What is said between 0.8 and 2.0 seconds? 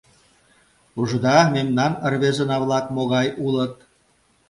Ужыда, мемнан